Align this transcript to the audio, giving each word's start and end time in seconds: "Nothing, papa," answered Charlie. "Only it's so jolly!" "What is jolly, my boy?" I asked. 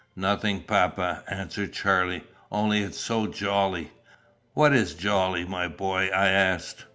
"Nothing, 0.15 0.63
papa," 0.63 1.23
answered 1.27 1.73
Charlie. 1.73 2.23
"Only 2.51 2.79
it's 2.81 2.99
so 2.99 3.27
jolly!" 3.27 3.91
"What 4.55 4.73
is 4.73 4.95
jolly, 4.95 5.45
my 5.45 5.67
boy?" 5.67 6.07
I 6.07 6.29
asked. 6.29 6.85